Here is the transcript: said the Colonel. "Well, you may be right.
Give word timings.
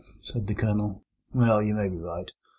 said 0.19 0.47
the 0.47 0.55
Colonel. 0.55 1.05
"Well, 1.31 1.61
you 1.61 1.75
may 1.75 1.87
be 1.87 1.99
right. 1.99 2.31